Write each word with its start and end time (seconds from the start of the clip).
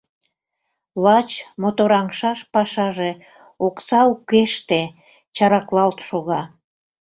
Лач 1.03 1.29
мотораҥшаш 1.61 2.39
пашаже 2.53 3.11
окса 3.67 4.01
укеште 4.11 4.81
чараклалт 5.35 5.99
шога. 6.07 6.41